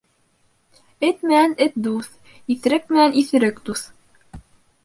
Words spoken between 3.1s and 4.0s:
иҫерек дуҫ.